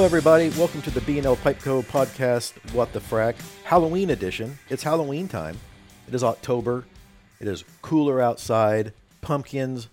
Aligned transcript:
Hello, 0.00 0.06
everybody. 0.08 0.48
Welcome 0.58 0.80
to 0.80 0.90
the 0.90 1.02
B&L 1.02 1.36
Pipe 1.36 1.60
Co. 1.60 1.82
podcast, 1.82 2.54
What 2.72 2.90
the 2.94 3.00
Frac, 3.00 3.34
Halloween 3.64 4.08
edition. 4.08 4.58
It's 4.70 4.82
Halloween 4.82 5.28
time. 5.28 5.58
It 6.08 6.14
is 6.14 6.24
October. 6.24 6.86
It 7.38 7.46
is 7.46 7.64
cooler 7.82 8.18
outside, 8.18 8.94
pumpkins, 9.20 9.88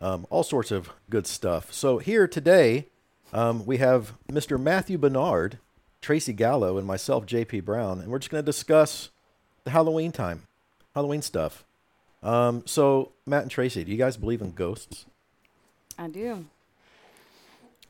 um, 0.00 0.26
all 0.30 0.42
sorts 0.42 0.72
of 0.72 0.90
good 1.08 1.28
stuff. 1.28 1.72
So, 1.72 1.98
here 1.98 2.26
today, 2.26 2.88
um, 3.32 3.64
we 3.64 3.76
have 3.76 4.14
Mr. 4.28 4.60
Matthew 4.60 4.98
Bernard, 4.98 5.58
Tracey 6.00 6.32
Gallo, 6.32 6.76
and 6.76 6.84
myself, 6.84 7.24
JP 7.24 7.64
Brown, 7.64 8.00
and 8.00 8.10
we're 8.10 8.18
just 8.18 8.32
going 8.32 8.42
to 8.42 8.44
discuss 8.44 9.10
the 9.62 9.70
Halloween 9.70 10.10
time, 10.10 10.42
Halloween 10.92 11.22
stuff. 11.22 11.64
Um, 12.20 12.64
so, 12.66 13.12
Matt 13.26 13.42
and 13.42 13.50
Tracey, 13.52 13.84
do 13.84 13.92
you 13.92 13.98
guys 13.98 14.16
believe 14.16 14.42
in 14.42 14.50
ghosts? 14.50 15.06
I 15.96 16.08
do. 16.08 16.46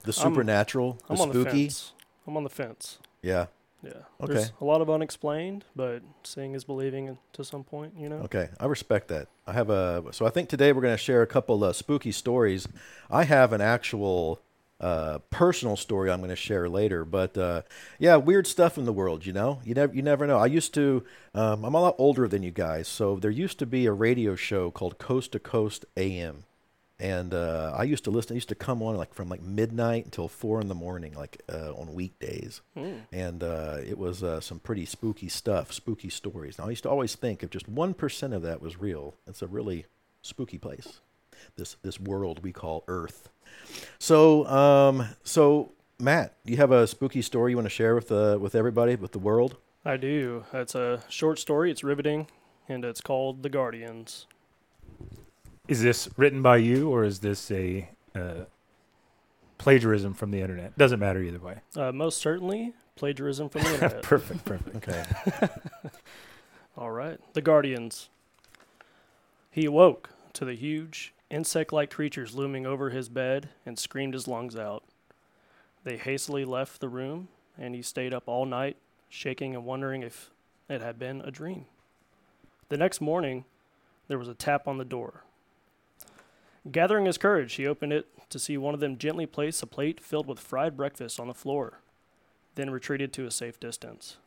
The 0.02 0.12
I'm- 0.19 0.33
supernatural, 0.33 0.98
I'm 1.09 1.16
the 1.16 1.23
on 1.23 1.29
the 1.29 1.34
spooky? 1.42 1.65
fence. 1.65 1.92
I'm 2.27 2.37
on 2.37 2.45
the 2.45 2.51
fence. 2.51 2.98
Yeah. 3.23 3.47
Yeah. 3.83 3.92
Okay. 4.20 4.34
There's 4.34 4.52
a 4.61 4.65
lot 4.65 4.80
of 4.80 4.88
unexplained, 4.88 5.65
but 5.75 6.02
seeing 6.23 6.55
is 6.55 6.62
believing 6.62 7.19
to 7.33 7.45
some 7.45 7.65
point, 7.65 7.95
you 7.98 8.09
know? 8.09 8.16
Okay, 8.19 8.48
I 8.61 8.66
respect 8.66 9.09
that. 9.09 9.27
I 9.45 9.52
have 9.55 9.70
a 9.70 10.05
so 10.12 10.25
I 10.25 10.30
think 10.30 10.48
today 10.48 10.73
we're 10.73 10.83
going 10.83 10.95
to 10.95 10.98
share 10.98 11.23
a 11.23 11.27
couple 11.27 11.65
of 11.65 11.75
spooky 11.75 12.12
stories. 12.12 12.69
I 13.11 13.25
have 13.25 13.52
an 13.52 13.61
actual 13.61 14.41
uh, 14.80 15.19
personal 15.30 15.77
story 15.77 16.11
I'm 16.11 16.19
going 16.19 16.30
to 16.30 16.37
share 16.37 16.69
later, 16.69 17.05
but 17.05 17.37
uh, 17.37 17.62
yeah, 17.98 18.16
weird 18.16 18.47
stuff 18.47 18.78
in 18.78 18.84
the 18.84 18.92
world. 18.92 19.27
You 19.27 19.33
know, 19.33 19.61
you 19.64 19.75
never 19.75 19.95
you 19.95 20.03
never 20.03 20.27
know. 20.28 20.39
I 20.39 20.47
used 20.47 20.75
to. 20.75 21.05
Um, 21.34 21.64
I'm 21.64 21.75
a 21.75 21.81
lot 21.81 21.97
older 21.98 22.28
than 22.28 22.42
you 22.44 22.50
guys, 22.53 22.87
so 22.87 23.16
there 23.16 23.31
used 23.33 23.59
to 23.61 23.66
be 23.66 23.87
a 23.87 23.92
radio 23.92 24.37
show 24.37 24.70
called 24.70 24.98
Coast 24.98 25.33
to 25.33 25.39
Coast 25.41 25.84
AM, 25.97 26.44
and 27.03 27.34
uh, 27.34 27.75
I 27.77 27.83
used 27.83 28.05
to 28.05 28.11
listen. 28.11 28.34
I 28.34 28.36
used 28.36 28.48
to 28.50 28.55
come 28.55 28.81
on 28.83 28.97
like 28.97 29.12
from 29.12 29.28
like 29.28 29.42
midnight 29.42 30.05
until 30.05 30.28
four 30.28 30.61
in 30.61 30.69
the 30.69 30.75
morning, 30.75 31.12
like 31.14 31.42
uh, 31.53 31.72
on 31.75 31.92
weekdays 31.94 32.62
Hmm. 32.75 32.98
and 33.12 33.42
uh, 33.42 33.78
it 33.84 33.98
was 33.98 34.22
uh, 34.22 34.41
some 34.41 34.61
pretty 34.61 34.86
spooky 34.86 35.28
stuff, 35.28 35.72
spooky 35.72 36.09
stories. 36.09 36.59
Now, 36.59 36.67
I 36.67 36.70
used 36.70 36.84
to 36.84 36.91
always 36.91 37.14
think 37.17 37.42
if 37.42 37.50
just 37.50 37.69
one 37.69 37.92
percent 37.92 38.33
of 38.33 38.42
that 38.42 38.62
was 38.62 38.81
real, 38.81 39.14
it's 39.27 39.42
a 39.42 39.47
really 39.47 39.86
spooky 40.22 40.59
place. 40.59 41.00
This 41.56 41.77
this 41.83 41.98
world 41.98 42.42
we 42.44 42.53
call 42.53 42.84
Earth. 42.86 43.28
So, 43.98 44.47
um, 44.47 45.09
so 45.25 45.72
Matt, 45.98 46.34
you 46.44 46.56
have 46.56 46.70
a 46.70 46.87
spooky 46.87 47.20
story 47.22 47.50
you 47.53 47.56
want 47.56 47.66
to 47.66 47.70
share 47.70 47.94
with 47.97 48.12
uh, 48.12 48.39
with 48.41 48.55
everybody, 48.55 48.94
with 48.97 49.11
the 49.12 49.19
world? 49.19 49.56
I 49.84 49.97
do. 49.97 50.44
It's 50.53 50.77
a 50.77 51.03
short 51.09 51.41
story. 51.41 51.70
It's 51.72 51.83
riveting, 51.83 52.28
and 52.69 52.84
it's 52.84 53.00
called 53.00 53.42
The 53.42 53.48
Guardians. 53.50 54.27
Is 55.73 55.81
this 55.81 56.06
written 56.19 56.42
by 56.42 56.59
you 56.59 56.91
or 56.91 57.03
is 57.03 57.20
this 57.20 57.51
a 57.51 57.89
uh, 58.15 58.45
plagiarism 59.56 60.12
from 60.12 60.31
the 60.31 60.42
internet? 60.42 60.77
Doesn't 60.77 61.01
matter 61.01 61.23
either 61.23 61.39
way. 61.39 61.61
Uh, 61.75 61.91
most 61.91 62.19
certainly 62.19 62.75
plagiarism 62.95 63.48
from 63.48 63.62
the 63.62 63.73
internet. 63.75 64.03
perfect, 64.03 64.45
perfect. 64.45 64.77
Okay. 64.77 65.48
All 66.77 66.91
right. 66.91 67.19
The 67.33 67.41
Guardians. 67.41 68.11
He 69.50 69.65
awoke 69.65 70.11
to 70.34 70.45
the 70.45 70.53
huge, 70.53 71.15
insect 71.31 71.73
like 71.73 71.91
creatures 71.91 72.34
looming 72.34 72.67
over 72.67 72.91
his 72.91 73.09
bed 73.09 73.48
and 73.65 73.78
screamed 73.78 74.12
his 74.12 74.28
lungs 74.28 74.55
out. 74.56 74.84
They 75.84 75.97
hastily 75.97 76.45
left 76.45 76.83
the 76.83 76.91
room, 76.91 77.28
and 77.56 77.75
he 77.75 77.81
stayed 77.81 78.12
up 78.12 78.25
all 78.27 78.45
night, 78.45 78.77
shaking 79.09 79.55
and 79.55 79.65
wondering 79.65 80.03
if 80.03 80.33
it 80.69 80.83
had 80.83 80.98
been 80.98 81.23
a 81.23 81.31
dream. 81.31 81.65
The 82.69 82.77
next 82.77 83.00
morning, 83.00 83.47
there 84.09 84.19
was 84.19 84.28
a 84.28 84.34
tap 84.34 84.69
on 84.69 84.77
the 84.77 84.84
door. 84.84 85.25
Gathering 86.71 87.06
his 87.06 87.19
courage, 87.19 87.55
he 87.55 87.67
opened 87.67 87.93
it 87.93 88.06
to 88.31 88.39
see 88.39 88.56
one 88.56 88.73
of 88.73 88.81
them 88.81 88.97
gently 88.97 89.27
place 89.27 89.62
a 89.62 89.67
plate 89.67 90.00
filled 90.00 90.28
with 90.28 90.39
fried 90.39 90.77
breakfast 90.77 91.19
on 91.19 91.27
the 91.27 91.34
floor, 91.34 91.81
then 92.55 92.71
retreated 92.71 93.12
to 93.12 93.27
a 93.27 93.33
safe 93.33 93.59
distance. 93.59 94.19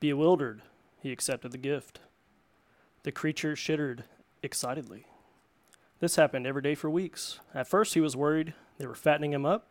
Bewildered, 0.00 0.62
he 1.00 1.12
accepted 1.12 1.52
the 1.52 1.58
gift. 1.58 2.00
The 3.04 3.12
creature 3.12 3.54
shittered 3.54 4.02
excitedly. 4.42 5.06
This 6.00 6.16
happened 6.16 6.48
every 6.48 6.62
day 6.62 6.74
for 6.74 6.90
weeks. 6.90 7.38
At 7.54 7.68
first, 7.68 7.94
he 7.94 8.00
was 8.00 8.16
worried 8.16 8.54
they 8.78 8.86
were 8.86 8.96
fattening 8.96 9.32
him 9.32 9.46
up, 9.46 9.68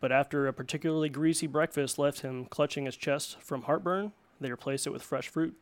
but 0.00 0.12
after 0.12 0.46
a 0.46 0.52
particularly 0.52 1.08
greasy 1.08 1.46
breakfast 1.46 1.98
left 1.98 2.20
him 2.20 2.44
clutching 2.44 2.84
his 2.84 2.96
chest 2.96 3.40
from 3.40 3.62
heartburn, 3.62 4.12
they 4.38 4.50
replaced 4.50 4.86
it 4.86 4.92
with 4.92 5.02
fresh 5.02 5.28
fruit. 5.28 5.56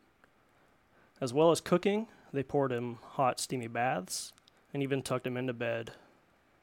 As 1.20 1.32
well 1.32 1.52
as 1.52 1.60
cooking, 1.60 2.08
they 2.32 2.42
poured 2.42 2.72
him 2.72 2.98
hot, 3.12 3.38
steamy 3.38 3.68
baths 3.68 4.32
and 4.74 4.82
even 4.82 5.00
tucked 5.00 5.26
him 5.26 5.38
into 5.38 5.54
bed. 5.54 5.92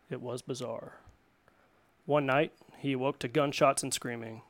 It 0.10 0.22
was 0.22 0.44
bizarre. 0.44 0.98
One 2.06 2.26
night, 2.26 2.52
he 2.78 2.92
awoke 2.92 3.18
to 3.20 3.28
gunshots 3.28 3.82
and 3.82 3.94
screaming. 3.94 4.42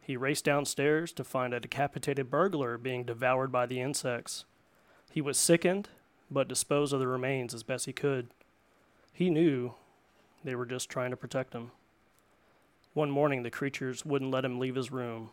He 0.00 0.16
raced 0.16 0.46
downstairs 0.46 1.12
to 1.12 1.22
find 1.22 1.52
a 1.52 1.60
decapitated 1.60 2.30
burglar 2.30 2.78
being 2.78 3.04
devoured 3.04 3.52
by 3.52 3.66
the 3.66 3.80
insects. 3.80 4.46
He 5.12 5.20
was 5.20 5.36
sickened, 5.36 5.90
but 6.30 6.48
disposed 6.48 6.94
of 6.94 7.00
the 7.00 7.06
remains 7.06 7.52
as 7.52 7.62
best 7.62 7.84
he 7.84 7.92
could. 7.92 8.28
He 9.12 9.28
knew 9.28 9.74
they 10.42 10.54
were 10.54 10.66
just 10.66 10.88
trying 10.88 11.10
to 11.10 11.16
protect 11.16 11.52
him. 11.52 11.72
One 12.94 13.10
morning, 13.10 13.42
the 13.42 13.50
creatures 13.50 14.06
wouldn't 14.06 14.30
let 14.30 14.44
him 14.44 14.58
leave 14.58 14.76
his 14.76 14.90
room. 14.90 15.30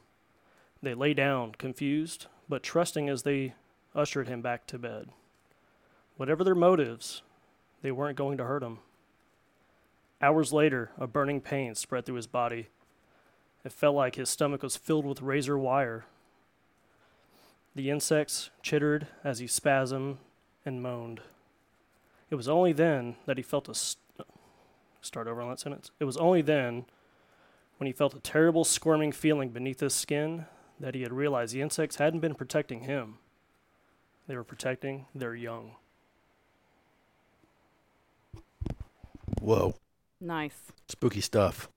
They 0.82 0.94
lay 0.94 1.14
down, 1.14 1.54
confused, 1.58 2.28
but 2.50 2.64
trusting 2.64 3.08
as 3.08 3.24
they 3.24 3.54
ushered 3.96 4.28
him 4.28 4.42
back 4.42 4.68
to 4.68 4.78
bed. 4.78 5.10
Whatever 6.18 6.44
their 6.44 6.56
motives, 6.56 7.22
they 7.86 7.92
weren't 7.92 8.18
going 8.18 8.36
to 8.36 8.46
hurt 8.46 8.64
him. 8.64 8.80
Hours 10.20 10.52
later, 10.52 10.90
a 10.98 11.06
burning 11.06 11.40
pain 11.40 11.76
spread 11.76 12.04
through 12.04 12.16
his 12.16 12.26
body. 12.26 12.70
It 13.64 13.72
felt 13.72 13.96
like 13.96 14.16
his 14.16 14.28
stomach 14.28 14.64
was 14.64 14.76
filled 14.76 15.06
with 15.06 15.22
razor 15.22 15.56
wire. 15.56 16.06
The 17.76 17.92
insects 17.92 18.50
chittered 18.64 19.06
as 19.24 19.38
he 19.38 19.46
spasmed 19.46 20.18
and 20.66 20.82
moaned. 20.82 21.22
It 22.32 22.36
was 22.36 22.50
only 22.50 22.74
then 22.74 23.18
that 23.28 23.38
he 23.38 23.44
felt 23.44 23.70
a. 23.70 23.76
St- 23.76 24.02
start 25.00 25.28
over 25.28 25.44
on 25.44 25.50
that 25.50 25.60
sentence. 25.60 25.92
It 26.00 26.06
was 26.06 26.18
only 26.18 26.42
then, 26.42 26.86
when 27.78 27.86
he 27.86 27.94
felt 27.94 28.16
a 28.16 28.20
terrible 28.20 28.64
squirming 28.64 29.12
feeling 29.12 29.50
beneath 29.50 29.82
his 29.82 29.94
skin, 29.94 30.48
that 30.80 30.96
he 30.96 31.04
had 31.04 31.14
realized 31.14 31.54
the 31.54 31.62
insects 31.62 31.98
hadn't 31.98 32.22
been 32.22 32.34
protecting 32.34 32.80
him. 32.80 33.20
They 34.26 34.36
were 34.36 34.44
protecting 34.44 35.06
their 35.14 35.36
young. 35.36 35.76
Whoa, 39.42 39.76
Nice. 40.22 40.56
spooky 40.90 41.22
stuff, 41.22 41.70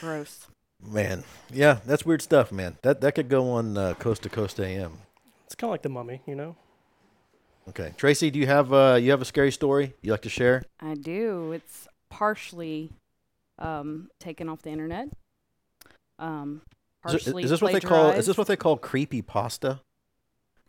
Gross. 0.00 0.46
man. 0.82 1.24
Yeah, 1.52 1.80
that's 1.86 2.04
weird 2.06 2.22
stuff, 2.22 2.52
man. 2.52 2.76
That 2.82 3.00
that 3.00 3.14
could 3.14 3.28
go 3.28 3.50
on 3.52 3.76
uh, 3.76 3.94
Coast 3.94 4.22
to 4.22 4.28
Coast 4.28 4.58
AM. 4.60 4.98
It's 5.46 5.54
kind 5.54 5.68
of 5.68 5.72
like 5.72 5.82
the 5.82 5.88
mummy, 5.88 6.22
you 6.26 6.34
know? 6.34 6.56
Okay, 7.68 7.92
Tracey, 7.96 8.30
do 8.30 8.38
you 8.38 8.46
have 8.46 8.72
uh, 8.72 8.98
you 9.00 9.10
have 9.10 9.22
a 9.22 9.24
scary 9.26 9.52
story 9.52 9.94
you 10.02 10.10
like 10.12 10.22
to 10.22 10.28
share? 10.30 10.64
I 10.80 10.94
do. 10.94 11.52
It's 11.52 11.86
partially 12.10 12.90
um, 13.58 14.08
taken 14.18 14.48
off 14.48 14.62
the 14.62 14.70
internet. 14.70 15.08
Um, 16.18 16.62
Is, 17.06 17.14
it- 17.14 17.18
partially 17.24 17.44
is 17.44 17.50
this 17.50 17.60
what 17.62 17.72
they 17.72 17.80
call? 17.80 18.10
Is 18.10 18.26
this 18.26 18.36
what 18.38 18.46
they 18.46 18.56
call 18.56 18.76
creepy 18.76 19.22
pasta 19.22 19.80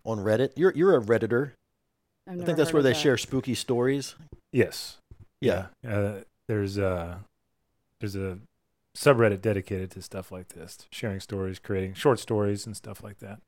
on 0.05 0.19
Reddit? 0.19 0.51
You're 0.55 0.73
you're 0.75 0.95
a 0.97 1.01
redditor. 1.01 1.51
I've 2.27 2.41
I 2.41 2.45
think 2.45 2.57
that's 2.57 2.69
heard 2.69 2.73
where 2.75 2.83
they 2.83 2.93
that. 2.93 2.99
share 2.99 3.17
spooky 3.17 3.53
stories. 3.55 4.15
Yes. 4.53 4.97
Yeah. 5.43 5.67
Uh, 5.87 6.21
there's 6.47 6.77
a 6.77 7.23
there's 7.99 8.15
a 8.15 8.39
subreddit 8.95 9.41
dedicated 9.41 9.91
to 9.91 10.01
stuff 10.01 10.31
like 10.31 10.49
this, 10.49 10.77
sharing 10.91 11.19
stories, 11.19 11.59
creating 11.59 11.93
short 11.95 12.19
stories 12.19 12.65
and 12.65 12.75
stuff 12.75 13.03
like 13.03 13.19
that. 13.19 13.39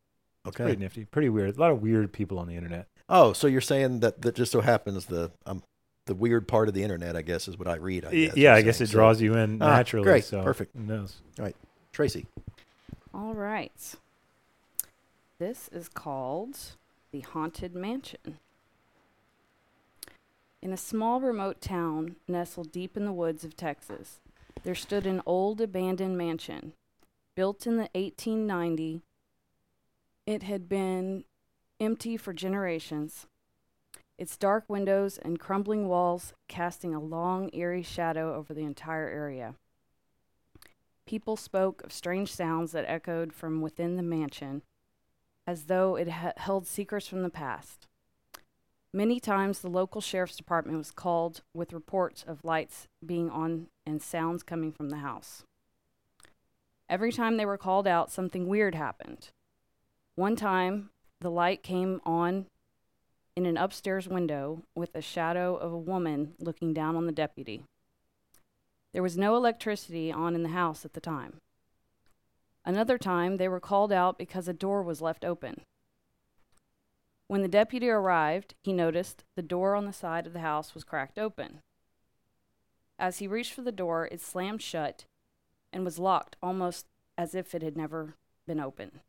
Okay. 0.48 0.64
Pretty 0.64 0.80
nifty, 0.82 1.06
pretty 1.06 1.30
weird. 1.30 1.56
A 1.58 1.60
lot 1.60 1.72
of 1.72 1.82
weird 1.82 2.12
people 2.14 2.38
on 2.40 2.48
the 2.48 2.56
internet. 2.56 2.88
Oh, 3.10 3.34
so 3.34 3.48
you're 3.48 3.62
saying 3.62 4.00
that 4.02 4.22
that 4.22 4.36
just 4.36 4.52
so 4.52 4.62
happens 4.62 5.06
the 5.08 5.32
um 5.46 5.62
the 6.06 6.14
weird 6.16 6.48
part 6.48 6.68
of 6.68 6.74
the 6.76 6.84
internet, 6.84 7.16
I 7.16 7.22
guess, 7.24 7.48
is 7.48 7.58
what 7.58 7.68
I 7.68 7.76
read. 7.76 8.06
I 8.06 8.10
Y- 8.10 8.14
guess, 8.28 8.38
yeah, 8.38 8.54
I 8.54 8.62
guess 8.62 8.78
saying. 8.78 8.86
it 8.90 8.92
So, 8.92 8.98
draws 8.98 9.22
you 9.22 9.36
in 9.36 9.62
Ah, 9.62 9.78
naturally. 9.78 10.04
great. 10.06 10.24
So 10.24 10.44
Perfect. 10.44 10.76
Who 10.76 10.84
knows? 10.84 11.16
Tracey. 11.92 12.28
All 13.14 13.34
right. 13.34 13.96
This 15.40 15.68
is 15.70 15.90
called 15.90 16.58
The 17.12 17.22
Haunted 17.22 17.74
Mansion. 17.76 18.38
In 20.66 20.74
a 20.74 20.78
small 20.78 21.22
remote 21.22 21.62
town 21.62 22.16
nestled 22.28 22.72
deep 22.72 22.98
in 22.98 23.06
the 23.06 23.14
woods 23.14 23.44
of 23.44 23.56
Texas, 23.56 24.20
there 24.64 24.74
stood 24.74 25.06
an 25.06 25.22
old 25.24 25.62
abandoned 25.62 26.18
mansion. 26.18 26.74
Built 27.36 27.68
in 27.68 27.74
the 27.74 27.88
1890, 27.94 29.04
it 30.26 30.42
had 30.42 30.68
been 30.68 31.24
empty 31.80 32.18
for 32.18 32.34
generations. 32.34 33.28
Its 34.18 34.38
dark 34.38 34.68
windows 34.68 35.20
and 35.20 35.40
crumbling 35.40 35.88
walls 35.88 36.34
casting 36.48 36.96
a 36.96 37.00
long, 37.00 37.52
eerie 37.54 37.84
shadow 37.84 38.34
over 38.34 38.52
the 38.52 38.64
entire 38.64 39.08
area. 39.08 39.54
People 41.06 41.38
spoke 41.38 41.84
of 41.84 41.94
strange 41.94 42.34
sounds 42.34 42.72
that 42.72 42.90
echoed 42.90 43.34
from 43.34 43.62
within 43.62 43.98
the 43.98 44.02
mansion, 44.02 44.64
as 45.46 45.66
though 45.66 45.96
it 45.96 46.10
ha- 46.10 46.34
held 46.38 46.66
secrets 46.66 47.08
from 47.08 47.22
the 47.22 47.30
past. 47.30 47.86
Many 48.96 49.20
times 49.20 49.60
the 49.60 49.68
local 49.68 50.00
sheriff's 50.00 50.38
department 50.38 50.78
was 50.78 50.90
called 50.90 51.42
with 51.54 51.74
reports 51.74 52.24
of 52.26 52.46
lights 52.46 52.88
being 53.06 53.30
on 53.30 53.68
and 53.86 54.02
sounds 54.02 54.42
coming 54.42 54.72
from 54.72 54.90
the 54.90 55.00
house. 55.00 55.44
Every 56.88 57.12
time 57.12 57.36
they 57.36 57.46
were 57.46 57.58
called 57.58 57.88
out, 57.88 58.10
something 58.10 58.48
weird 58.48 58.74
happened. 58.74 59.32
One 60.16 60.38
time, 60.38 60.92
the 61.20 61.30
light 61.30 61.62
came 61.62 62.00
on 62.06 62.46
in 63.36 63.46
an 63.46 63.58
upstairs 63.58 64.08
window 64.08 64.64
with 64.76 64.96
a 64.96 65.02
shadow 65.02 65.58
of 65.58 65.74
a 65.74 65.78
woman 65.78 66.36
looking 66.40 66.74
down 66.74 66.96
on 66.96 67.06
the 67.06 67.12
deputy. 67.12 67.66
There 68.94 69.04
was 69.04 69.18
no 69.18 69.36
electricity 69.36 70.10
on 70.10 70.36
in 70.36 70.44
the 70.44 70.50
house 70.56 70.86
at 70.86 70.94
the 70.94 71.02
time. 71.02 71.42
Another 72.64 72.98
time, 72.98 73.36
they 73.36 73.50
were 73.50 73.60
called 73.60 73.92
out 73.92 74.18
because 74.18 74.48
a 74.48 74.54
door 74.54 74.82
was 74.84 75.02
left 75.02 75.26
open. 75.26 75.66
When 77.28 77.42
the 77.42 77.48
deputy 77.48 77.90
arrived, 77.90 78.54
he 78.64 78.72
noticed 78.72 79.24
the 79.36 79.42
door 79.42 79.76
on 79.76 79.86
the 79.86 79.94
side 79.94 80.28
of 80.28 80.34
the 80.34 80.40
house 80.40 80.74
was 80.74 80.84
cracked 80.84 81.18
open. 81.18 81.62
As 83.00 83.18
he 83.18 83.28
reached 83.28 83.54
for 83.54 83.62
the 83.62 83.72
door, 83.72 84.08
it 84.12 84.22
slammed 84.22 84.62
shut 84.62 85.06
and 85.74 85.84
was 85.84 86.00
locked 86.00 86.36
almost 86.42 86.86
as 87.18 87.34
if 87.34 87.56
it 87.56 87.62
had 87.62 87.76
never 87.76 88.16
been 88.46 88.60
opened. 88.60 89.00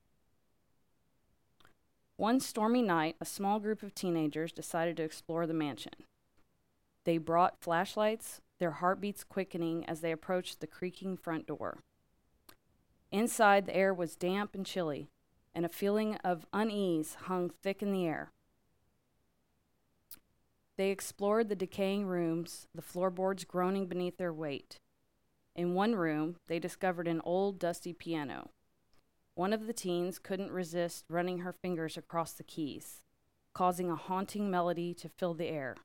One 2.17 2.41
stormy 2.41 2.81
night, 2.81 3.17
a 3.21 3.27
small 3.27 3.61
group 3.61 3.83
of 3.83 3.95
teenagers 3.95 4.51
decided 4.51 4.97
to 4.97 5.03
explore 5.03 5.47
the 5.47 5.53
mansion. 5.53 5.93
They 7.05 7.19
brought 7.19 7.61
flashlights, 7.61 8.41
their 8.59 8.73
heartbeats 8.73 9.23
quickening 9.23 9.85
as 9.85 10.01
they 10.01 10.11
approached 10.11 10.61
the 10.61 10.67
creaking 10.67 11.19
front 11.19 11.47
door. 11.47 11.79
Inside, 13.13 13.67
the 13.67 13.77
air 13.77 13.93
was 13.93 14.17
damp 14.17 14.55
and 14.55 14.65
chilly, 14.65 15.09
and 15.56 15.64
a 15.64 15.70
feeling 15.70 16.17
of 16.17 16.47
unease 16.53 17.17
hung 17.23 17.49
thick 17.49 17.81
in 17.81 17.91
the 17.91 18.05
air. 18.05 18.31
They 20.76 20.91
explored 20.91 21.49
the 21.49 21.56
decaying 21.56 22.05
rooms, 22.05 22.69
the 22.75 22.82
floorboards 22.82 23.44
groaning 23.44 23.87
beneath 23.87 24.19
their 24.19 24.35
weight. 24.35 24.81
In 25.55 25.73
one 25.73 25.94
room, 25.94 26.37
they 26.47 26.58
discovered 26.58 27.08
an 27.08 27.23
old, 27.25 27.58
dusty 27.58 27.94
piano. 27.94 28.50
One 29.35 29.55
of 29.55 29.67
the 29.67 29.73
teens 29.73 30.19
couldn't 30.19 30.53
resist 30.53 31.06
running 31.08 31.38
her 31.38 31.55
fingers 31.55 31.97
across 31.97 32.32
the 32.32 32.44
keys, 32.44 33.00
causing 33.55 33.91
a 33.91 33.97
haunting 33.97 34.50
melody 34.50 34.93
to 34.93 35.08
fill 35.08 35.32
the 35.32 35.49
air. 35.49 35.76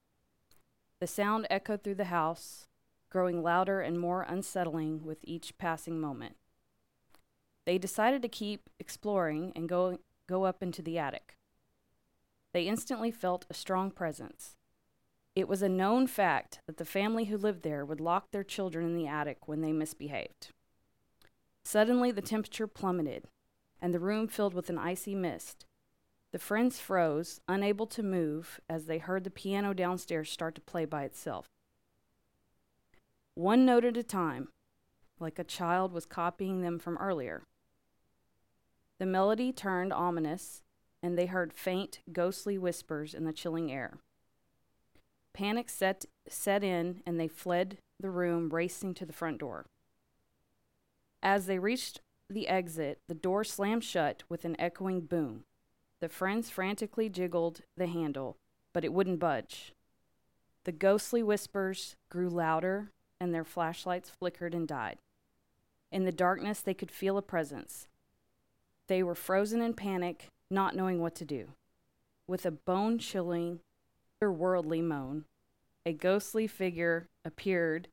The 1.00 1.08
sound 1.08 1.48
echoed 1.50 1.82
through 1.82 1.96
the 1.96 2.06
house, 2.06 2.68
growing 3.10 3.42
louder 3.42 3.80
and 3.80 3.98
more 3.98 4.24
unsettling 4.24 5.06
with 5.06 5.20
each 5.24 5.58
passing 5.58 6.02
moment. 6.02 6.36
They 7.66 7.78
decided 7.78 8.22
to 8.22 8.28
keep 8.28 8.70
exploring 8.80 9.52
and 9.56 9.70
go, 9.70 10.00
go 10.28 10.46
up 10.46 10.64
into 10.64 10.82
the 10.82 10.98
attic. 10.98 11.38
They 12.54 12.64
instantly 12.64 13.12
felt 13.12 13.46
a 13.50 13.54
strong 13.54 13.92
presence. 13.92 14.56
It 15.36 15.48
was 15.48 15.62
a 15.62 15.70
known 15.70 16.08
fact 16.08 16.60
that 16.68 16.78
the 16.78 16.86
family 16.86 17.26
who 17.26 17.38
lived 17.38 17.64
there 17.64 17.86
would 17.86 18.02
lock 18.02 18.32
their 18.32 18.44
children 18.44 18.86
in 18.86 18.96
the 18.96 19.08
attic 19.08 19.48
when 19.48 19.62
they 19.62 19.72
misbehaved. 19.72 20.50
Suddenly, 21.64 22.12
the 22.12 22.22
temperature 22.22 22.68
plummeted, 22.68 23.26
and 23.82 23.94
the 23.94 24.00
room 24.00 24.28
filled 24.28 24.54
with 24.54 24.70
an 24.70 24.78
icy 24.78 25.16
mist. 25.16 25.66
The 26.34 26.40
friends 26.40 26.80
froze, 26.80 27.40
unable 27.48 27.86
to 27.88 28.04
move, 28.04 28.60
as 28.70 28.86
they 28.86 28.98
heard 28.98 29.24
the 29.24 29.30
piano 29.30 29.74
downstairs 29.74 30.30
start 30.30 30.56
to 30.56 30.62
play 30.62 30.86
by 30.86 31.04
itself. 31.04 31.48
One 33.36 33.66
note 33.66 33.86
at 33.86 33.96
a 33.96 34.04
time, 34.04 34.50
like 35.20 35.40
a 35.40 35.44
child 35.44 35.94
was 35.94 36.06
copying 36.06 36.62
them 36.62 36.80
from 36.80 36.98
earlier. 36.98 37.44
The 39.02 39.08
melody 39.08 39.52
turned 39.52 39.92
ominous, 39.92 40.62
and 41.02 41.18
they 41.18 41.26
heard 41.26 41.54
faint, 41.54 42.02
ghostly 42.14 42.60
whispers 42.60 43.16
in 43.16 43.26
the 43.26 43.34
chilling 43.34 43.72
air. 43.72 43.98
Panic 45.34 45.72
set, 45.72 46.06
set 46.30 46.64
in, 46.64 47.02
and 47.04 47.20
they 47.20 47.28
fled 47.28 47.80
the 48.00 48.12
room, 48.12 48.50
racing 48.50 48.94
to 48.94 49.06
the 49.08 49.12
front 49.12 49.40
door. 49.40 49.66
As 51.24 51.48
they 51.48 51.58
reached 51.58 52.02
the 52.30 52.48
exit, 52.48 53.00
the 53.08 53.16
door 53.16 53.44
slammed 53.44 53.84
shut 53.84 54.22
with 54.30 54.46
an 54.46 54.56
echoing 54.62 55.02
boom. 55.02 55.46
The 56.00 56.08
friends 56.08 56.52
frantically 56.52 57.10
jiggled 57.10 57.62
the 57.76 57.88
handle, 57.88 58.38
but 58.72 58.86
it 58.86 58.94
wouldn't 58.94 59.20
budge. 59.20 59.74
The 60.64 60.72
ghostly 60.72 61.24
whispers 61.24 61.96
grew 62.12 62.30
louder, 62.30 62.92
and 63.20 63.34
their 63.34 63.46
flashlights 63.46 64.12
flickered 64.12 64.54
and 64.54 64.68
died. 64.68 65.00
In 65.92 66.04
the 66.04 66.12
darkness, 66.12 66.62
they 66.62 66.76
could 66.76 66.92
feel 66.92 67.18
a 67.18 67.24
presence. 67.24 67.88
They 68.92 69.04
were 69.04 69.16
frozen 69.16 69.62
in 69.62 69.74
panic, 69.74 70.28
not 70.50 70.76
knowing 70.76 71.00
what 71.00 71.16
to 71.16 71.24
do. 71.24 71.54
With 72.28 72.46
a 72.46 72.52
bone 72.52 73.00
chilling, 73.00 73.62
otherworldly 74.22 74.84
moan, 74.84 75.24
a 75.86 75.94
ghostly 75.94 76.46
figure 76.46 77.08
appeared 77.24 77.88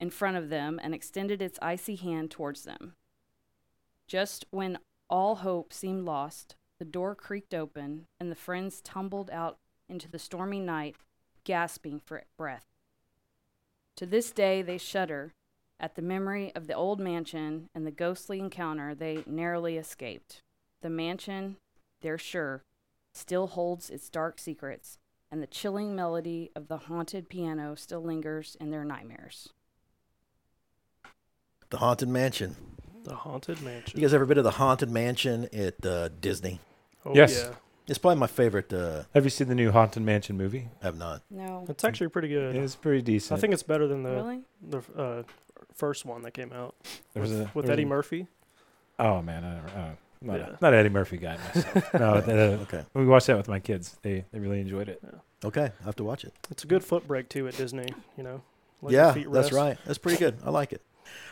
in 0.00 0.10
front 0.10 0.36
of 0.36 0.48
them 0.48 0.80
and 0.82 0.92
extended 0.92 1.40
its 1.40 1.60
icy 1.62 1.94
hand 1.94 2.32
towards 2.32 2.64
them. 2.64 2.96
Just 4.08 4.44
when 4.50 4.80
all 5.08 5.36
hope 5.36 5.72
seemed 5.72 6.04
lost, 6.04 6.56
the 6.80 6.84
door 6.84 7.14
creaked 7.14 7.54
open 7.54 8.06
and 8.18 8.28
the 8.28 8.34
friends 8.34 8.80
tumbled 8.80 9.30
out 9.30 9.56
into 9.88 10.10
the 10.10 10.18
stormy 10.18 10.58
night, 10.58 10.96
gasping 11.44 12.00
for 12.04 12.24
breath. 12.36 12.66
To 13.94 14.04
this 14.04 14.32
day, 14.32 14.62
they 14.62 14.78
shudder 14.78 15.32
at 15.80 15.94
the 15.96 16.02
memory 16.02 16.52
of 16.54 16.66
the 16.66 16.74
old 16.74 17.00
mansion 17.00 17.68
and 17.74 17.86
the 17.86 17.90
ghostly 17.90 18.38
encounter 18.38 18.94
they 18.94 19.24
narrowly 19.26 19.76
escaped. 19.76 20.42
The 20.82 20.90
mansion, 20.90 21.56
they're 22.02 22.18
sure, 22.18 22.62
still 23.12 23.48
holds 23.48 23.90
its 23.90 24.08
dark 24.08 24.38
secrets, 24.38 24.98
and 25.30 25.42
the 25.42 25.46
chilling 25.46 25.96
melody 25.96 26.50
of 26.54 26.68
the 26.68 26.76
haunted 26.76 27.28
piano 27.28 27.74
still 27.74 28.02
lingers 28.02 28.56
in 28.60 28.70
their 28.70 28.84
nightmares. 28.84 29.48
The 31.70 31.78
Haunted 31.78 32.08
Mansion. 32.08 32.56
The 33.04 33.14
Haunted 33.14 33.62
Mansion. 33.62 33.98
You 33.98 34.06
guys 34.06 34.12
ever 34.14 34.26
been 34.26 34.36
to 34.36 34.42
the 34.42 34.50
Haunted 34.52 34.90
Mansion 34.90 35.48
at 35.52 35.84
uh, 35.86 36.08
Disney? 36.20 36.60
oh, 37.04 37.14
Yes. 37.14 37.44
yeah. 37.48 37.54
It's 37.86 37.98
probably 37.98 38.20
my 38.20 38.26
favorite. 38.28 38.72
Uh, 38.72 39.04
Have 39.14 39.24
you 39.24 39.30
seen 39.30 39.48
the 39.48 39.54
new 39.54 39.72
Haunted 39.72 40.02
Mansion 40.02 40.36
movie? 40.36 40.68
I 40.82 40.86
have 40.86 40.96
not. 40.96 41.22
No. 41.30 41.64
It's 41.68 41.82
actually 41.84 42.08
pretty 42.08 42.28
good. 42.28 42.54
It's 42.54 42.76
pretty 42.76 43.02
decent. 43.02 43.36
I 43.36 43.40
think 43.40 43.52
it's 43.52 43.62
better 43.64 43.88
than 43.88 44.02
the 44.04 44.10
Really? 44.10 44.40
the 44.62 44.78
uh, 44.96 45.22
first 45.74 46.04
one 46.04 46.22
that 46.22 46.32
came 46.32 46.52
out 46.52 46.74
there 47.14 47.22
was 47.22 47.30
with, 47.32 47.40
a, 47.40 47.44
with 47.54 47.64
was 47.66 47.70
Eddie 47.70 47.82
a- 47.82 47.86
Murphy. 47.86 48.26
Oh 48.98 49.22
man, 49.22 49.44
I 49.44 49.54
don't, 49.54 49.76
uh, 49.76 49.90
not, 50.22 50.38
Yeah. 50.38 50.46
a, 50.46 50.58
not 50.60 50.72
an 50.74 50.78
Eddie 50.80 50.88
Murphy 50.90 51.16
guy 51.16 51.36
myself. 51.54 51.94
no, 51.94 52.14
uh, 52.14 52.58
Okay. 52.62 52.84
we 52.94 53.06
watched 53.06 53.26
that 53.28 53.36
with 53.36 53.48
my 53.48 53.58
kids. 53.60 53.96
They 54.02 54.24
they 54.32 54.38
really 54.38 54.60
enjoyed 54.60 54.88
it. 54.88 55.02
Okay. 55.44 55.70
I 55.80 55.84
have 55.84 55.96
to 55.96 56.04
watch 56.04 56.24
it. 56.24 56.34
It's 56.50 56.64
a 56.64 56.66
good 56.66 56.84
foot 56.84 57.06
break 57.08 57.28
too 57.28 57.48
at 57.48 57.56
Disney. 57.56 57.86
You 58.16 58.22
know. 58.24 58.42
Let 58.82 58.92
your 58.92 59.02
yeah, 59.02 59.12
feet 59.12 59.30
that's 59.32 59.52
right. 59.52 59.76
That's 59.84 59.98
pretty 59.98 60.18
good. 60.18 60.38
I 60.44 60.50
like 60.50 60.72
it. 60.72 60.80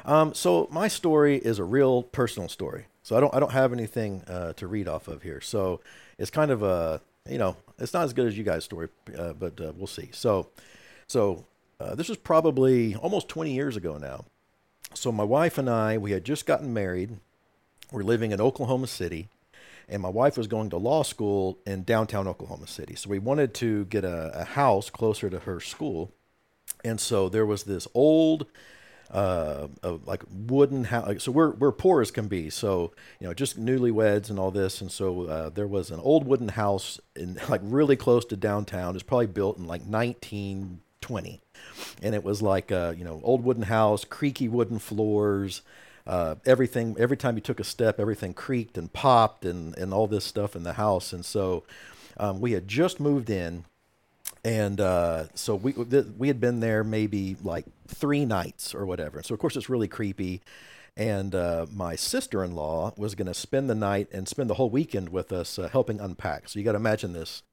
Um, 0.04 0.34
so 0.34 0.68
my 0.70 0.88
story 0.88 1.36
is 1.36 1.58
a 1.58 1.64
real 1.64 2.02
personal 2.02 2.48
story. 2.48 2.86
So 3.02 3.16
I 3.16 3.20
don't 3.20 3.34
I 3.34 3.40
don't 3.40 3.52
have 3.52 3.72
anything 3.72 4.22
uh, 4.26 4.52
to 4.54 4.66
read 4.66 4.86
off 4.88 5.08
of 5.08 5.22
here. 5.22 5.40
So 5.40 5.80
it's 6.18 6.30
kind 6.30 6.50
of 6.50 6.62
a 6.62 7.00
you 7.28 7.38
know 7.38 7.56
it's 7.78 7.92
not 7.94 8.04
as 8.04 8.12
good 8.12 8.26
as 8.26 8.36
you 8.36 8.44
guys' 8.44 8.64
story, 8.64 8.88
uh, 9.16 9.32
but 9.34 9.60
uh, 9.60 9.72
we'll 9.76 9.86
see. 9.86 10.10
So 10.12 10.48
so 11.06 11.44
uh, 11.80 11.94
this 11.94 12.08
was 12.08 12.18
probably 12.18 12.94
almost 12.96 13.28
20 13.28 13.52
years 13.52 13.76
ago 13.76 13.98
now. 13.98 14.24
So 14.94 15.12
my 15.12 15.24
wife 15.24 15.58
and 15.58 15.68
I 15.68 15.98
we 15.98 16.12
had 16.12 16.24
just 16.24 16.46
gotten 16.46 16.72
married. 16.72 17.18
We're 17.92 18.02
living 18.02 18.32
in 18.32 18.40
Oklahoma 18.40 18.86
City. 18.86 19.28
And 19.88 20.02
my 20.02 20.10
wife 20.10 20.36
was 20.36 20.48
going 20.48 20.68
to 20.70 20.76
law 20.76 21.02
school 21.02 21.58
in 21.66 21.84
downtown 21.84 22.28
Oklahoma 22.28 22.66
City. 22.66 22.94
So 22.94 23.08
we 23.08 23.18
wanted 23.18 23.54
to 23.54 23.86
get 23.86 24.04
a, 24.04 24.40
a 24.40 24.44
house 24.44 24.90
closer 24.90 25.30
to 25.30 25.38
her 25.40 25.60
school. 25.60 26.12
And 26.84 27.00
so 27.00 27.30
there 27.30 27.46
was 27.46 27.64
this 27.64 27.88
old, 27.94 28.46
uh, 29.10 29.68
uh, 29.82 29.96
like 30.04 30.24
wooden 30.30 30.84
house. 30.84 31.22
So 31.22 31.32
we're 31.32 31.52
we're 31.52 31.72
poor 31.72 32.02
as 32.02 32.10
can 32.10 32.28
be. 32.28 32.50
So 32.50 32.92
you 33.18 33.26
know, 33.26 33.32
just 33.32 33.58
newlyweds 33.58 34.28
and 34.28 34.38
all 34.38 34.50
this. 34.50 34.82
And 34.82 34.92
so 34.92 35.22
uh, 35.22 35.48
there 35.48 35.66
was 35.66 35.90
an 35.90 36.00
old 36.00 36.26
wooden 36.26 36.48
house 36.48 37.00
in 37.16 37.38
like 37.48 37.62
really 37.64 37.96
close 37.96 38.26
to 38.26 38.36
downtown. 38.36 38.94
It's 38.94 39.02
probably 39.02 39.26
built 39.26 39.56
in 39.56 39.66
like 39.66 39.86
1920, 41.10 41.40
and 42.02 42.14
it 42.14 42.24
was 42.24 42.42
like 42.42 42.72
uh, 42.72 42.94
you 42.96 43.04
know 43.04 43.20
old 43.22 43.44
wooden 43.44 43.64
house, 43.64 44.04
creaky 44.04 44.48
wooden 44.48 44.78
floors. 44.78 45.62
Uh, 46.06 46.36
everything 46.46 46.96
every 46.98 47.16
time 47.16 47.36
you 47.36 47.42
took 47.42 47.60
a 47.60 47.64
step, 47.64 48.00
everything 48.00 48.32
creaked 48.32 48.78
and 48.78 48.92
popped 48.92 49.44
and 49.44 49.76
and 49.76 49.92
all 49.92 50.06
this 50.06 50.24
stuff 50.24 50.56
in 50.56 50.62
the 50.62 50.74
house. 50.74 51.12
And 51.12 51.24
so 51.24 51.64
um, 52.16 52.40
we 52.40 52.52
had 52.52 52.66
just 52.66 52.98
moved 52.98 53.28
in 53.28 53.64
and 54.44 54.80
uh, 54.80 55.24
so 55.34 55.54
we 55.54 55.72
we 55.72 56.28
had 56.28 56.40
been 56.40 56.60
there 56.60 56.84
maybe 56.84 57.36
like 57.42 57.66
three 57.86 58.24
nights 58.24 58.74
or 58.74 58.86
whatever. 58.86 59.22
So 59.22 59.34
of 59.34 59.40
course 59.40 59.56
it's 59.56 59.68
really 59.68 59.88
creepy. 59.88 60.40
And 60.98 61.32
uh, 61.32 61.66
my 61.72 61.94
sister-in-law 61.94 62.94
was 62.96 63.14
going 63.14 63.28
to 63.28 63.34
spend 63.34 63.70
the 63.70 63.76
night 63.76 64.08
and 64.12 64.26
spend 64.26 64.50
the 64.50 64.54
whole 64.54 64.68
weekend 64.68 65.10
with 65.10 65.32
us, 65.32 65.56
uh, 65.56 65.68
helping 65.68 66.00
unpack. 66.00 66.48
So 66.48 66.58
you 66.58 66.64
got 66.64 66.72
to 66.72 66.78
imagine 66.78 67.12
this 67.12 67.44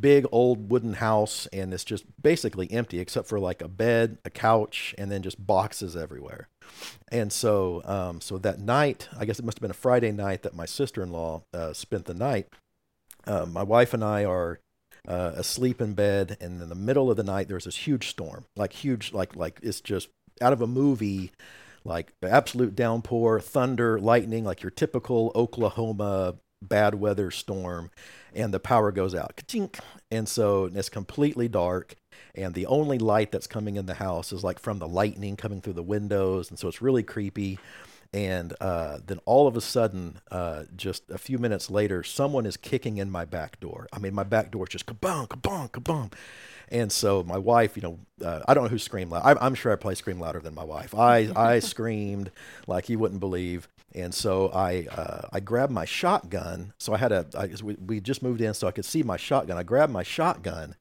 big 0.00 0.26
old 0.32 0.70
wooden 0.70 0.94
house, 0.94 1.46
and 1.52 1.74
it's 1.74 1.84
just 1.84 2.04
basically 2.20 2.72
empty 2.72 2.98
except 2.98 3.28
for 3.28 3.38
like 3.38 3.60
a 3.60 3.68
bed, 3.68 4.16
a 4.24 4.30
couch, 4.30 4.94
and 4.96 5.12
then 5.12 5.22
just 5.22 5.46
boxes 5.46 5.94
everywhere. 5.94 6.48
And 7.12 7.30
so, 7.30 7.82
um, 7.84 8.22
so 8.22 8.38
that 8.38 8.60
night, 8.60 9.10
I 9.16 9.26
guess 9.26 9.38
it 9.38 9.44
must 9.44 9.58
have 9.58 9.62
been 9.62 9.70
a 9.70 9.74
Friday 9.74 10.10
night 10.10 10.42
that 10.42 10.56
my 10.56 10.64
sister-in-law 10.64 11.42
uh, 11.52 11.74
spent 11.74 12.06
the 12.06 12.14
night. 12.14 12.48
Uh, 13.26 13.44
my 13.44 13.62
wife 13.62 13.92
and 13.92 14.02
I 14.02 14.24
are 14.24 14.58
uh, 15.06 15.32
asleep 15.34 15.82
in 15.82 15.92
bed, 15.92 16.38
and 16.40 16.62
in 16.62 16.70
the 16.70 16.74
middle 16.74 17.10
of 17.10 17.18
the 17.18 17.22
night, 17.22 17.48
there's 17.48 17.64
this 17.64 17.86
huge 17.86 18.08
storm, 18.08 18.46
like 18.56 18.72
huge, 18.72 19.12
like 19.12 19.36
like 19.36 19.60
it's 19.62 19.82
just 19.82 20.08
out 20.40 20.54
of 20.54 20.62
a 20.62 20.66
movie, 20.66 21.30
like 21.86 22.12
absolute 22.22 22.74
downpour, 22.74 23.40
thunder, 23.40 23.98
lightning, 23.98 24.44
like 24.44 24.62
your 24.62 24.70
typical 24.70 25.32
Oklahoma 25.34 26.34
bad 26.62 26.94
weather 26.94 27.30
storm, 27.30 27.90
and 28.34 28.52
the 28.52 28.60
power 28.60 28.90
goes 28.90 29.14
out. 29.14 29.36
Ka-chink. 29.36 29.78
And 30.10 30.28
so 30.28 30.70
it's 30.72 30.88
completely 30.88 31.48
dark, 31.48 31.96
and 32.34 32.54
the 32.54 32.66
only 32.66 32.98
light 32.98 33.32
that's 33.32 33.46
coming 33.46 33.76
in 33.76 33.86
the 33.86 33.94
house 33.94 34.32
is 34.32 34.44
like 34.44 34.58
from 34.58 34.78
the 34.78 34.88
lightning 34.88 35.36
coming 35.36 35.60
through 35.60 35.74
the 35.74 35.82
windows, 35.82 36.50
and 36.50 36.58
so 36.58 36.68
it's 36.68 36.82
really 36.82 37.02
creepy. 37.02 37.58
And 38.16 38.54
uh, 38.62 39.00
then 39.06 39.20
all 39.26 39.46
of 39.46 39.58
a 39.58 39.60
sudden, 39.60 40.20
uh, 40.30 40.62
just 40.74 41.10
a 41.10 41.18
few 41.18 41.36
minutes 41.36 41.70
later, 41.70 42.02
someone 42.02 42.46
is 42.46 42.56
kicking 42.56 42.96
in 42.96 43.10
my 43.10 43.26
back 43.26 43.60
door. 43.60 43.88
I 43.92 43.98
mean, 43.98 44.14
my 44.14 44.22
back 44.22 44.50
door 44.50 44.64
is 44.64 44.70
just 44.70 44.86
kabong, 44.86 45.28
kabong, 45.28 45.70
kabong. 45.70 46.14
And 46.70 46.90
so 46.90 47.22
my 47.22 47.36
wife, 47.36 47.76
you 47.76 47.82
know, 47.82 47.98
uh, 48.26 48.40
I 48.48 48.54
don't 48.54 48.64
know 48.64 48.70
who 48.70 48.78
screamed 48.78 49.10
loud. 49.10 49.20
I'm, 49.22 49.36
I'm 49.38 49.54
sure 49.54 49.70
I 49.70 49.76
probably 49.76 49.96
screamed 49.96 50.20
louder 50.20 50.40
than 50.40 50.54
my 50.54 50.64
wife. 50.64 50.94
I, 50.94 51.28
I 51.36 51.58
screamed 51.58 52.30
like 52.66 52.88
you 52.88 52.98
wouldn't 52.98 53.20
believe. 53.20 53.68
And 53.94 54.14
so 54.14 54.48
I, 54.48 54.86
uh, 54.90 55.28
I 55.30 55.40
grabbed 55.40 55.72
my 55.72 55.84
shotgun. 55.84 56.72
So 56.78 56.94
I 56.94 56.96
had 56.96 57.12
a, 57.12 57.26
I, 57.36 57.50
we, 57.62 57.74
we 57.74 58.00
just 58.00 58.22
moved 58.22 58.40
in, 58.40 58.54
so 58.54 58.66
I 58.66 58.70
could 58.70 58.86
see 58.86 59.02
my 59.02 59.18
shotgun. 59.18 59.58
I 59.58 59.62
grabbed 59.62 59.92
my 59.92 60.02
shotgun, 60.02 60.74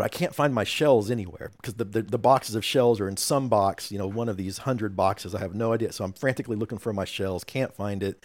but 0.00 0.06
I 0.06 0.16
can't 0.16 0.34
find 0.34 0.54
my 0.54 0.64
shells 0.64 1.10
anywhere 1.10 1.50
because 1.58 1.74
the, 1.74 1.84
the, 1.84 2.00
the 2.00 2.18
boxes 2.18 2.54
of 2.54 2.64
shells 2.64 3.00
are 3.00 3.08
in 3.08 3.18
some 3.18 3.50
box, 3.50 3.92
you 3.92 3.98
know, 3.98 4.06
one 4.06 4.30
of 4.30 4.38
these 4.38 4.56
hundred 4.56 4.96
boxes. 4.96 5.34
I 5.34 5.40
have 5.40 5.54
no 5.54 5.74
idea. 5.74 5.92
So 5.92 6.04
I'm 6.04 6.14
frantically 6.14 6.56
looking 6.56 6.78
for 6.78 6.94
my 6.94 7.04
shells, 7.04 7.44
can't 7.44 7.74
find 7.74 8.02
it. 8.02 8.24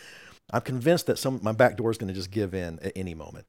I'm 0.53 0.61
convinced 0.61 1.05
that 1.07 1.19
some 1.19 1.41
my 1.43 1.51
back 1.51 1.75
door 1.75 1.91
is 1.91 1.97
going 1.97 2.07
to 2.07 2.13
just 2.13 2.31
give 2.31 2.53
in 2.53 2.79
at 2.79 2.93
any 2.95 3.13
moment. 3.13 3.45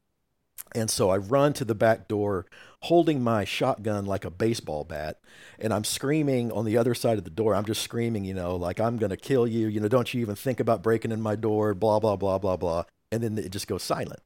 And 0.75 0.89
so 0.89 1.09
I 1.09 1.15
run 1.15 1.53
to 1.53 1.63
the 1.63 1.73
back 1.73 2.09
door 2.09 2.47
holding 2.81 3.23
my 3.23 3.45
shotgun 3.45 4.05
like 4.05 4.25
a 4.25 4.29
baseball 4.29 4.83
bat 4.83 5.21
and 5.57 5.73
I'm 5.73 5.85
screaming 5.85 6.51
on 6.51 6.65
the 6.65 6.75
other 6.75 6.95
side 6.95 7.17
of 7.17 7.23
the 7.23 7.29
door. 7.29 7.55
I'm 7.55 7.63
just 7.63 7.81
screaming, 7.81 8.25
you 8.25 8.33
know, 8.33 8.57
like 8.57 8.81
I'm 8.81 8.97
going 8.97 9.11
to 9.11 9.15
kill 9.15 9.47
you, 9.47 9.67
you 9.69 9.79
know, 9.79 9.87
don't 9.87 10.13
you 10.13 10.19
even 10.19 10.35
think 10.35 10.59
about 10.59 10.83
breaking 10.83 11.13
in 11.13 11.21
my 11.21 11.37
door, 11.37 11.73
blah 11.73 12.01
blah 12.01 12.17
blah 12.17 12.39
blah 12.39 12.57
blah. 12.57 12.83
And 13.09 13.23
then 13.23 13.37
it 13.37 13.53
just 13.53 13.69
goes 13.69 13.83
silent. 13.83 14.19